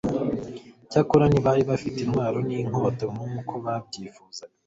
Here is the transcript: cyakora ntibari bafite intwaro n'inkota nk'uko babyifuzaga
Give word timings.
cyakora 0.91 1.23
ntibari 1.27 1.61
bafite 1.69 1.97
intwaro 2.01 2.37
n'inkota 2.47 3.03
nk'uko 3.13 3.53
babyifuzaga 3.63 4.53